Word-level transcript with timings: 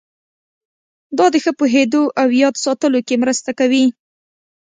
دا 1.17 1.25
د 1.33 1.35
ښه 1.43 1.51
پوهېدو 1.59 2.03
او 2.21 2.27
یاد 2.41 2.55
ساتلو 2.65 2.99
کې 3.07 3.15
مرسته 3.23 3.49
کوي. 3.59 3.85